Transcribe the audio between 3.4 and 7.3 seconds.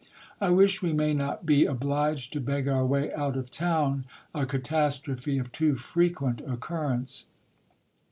town; a catastrophe of too frequent occurrence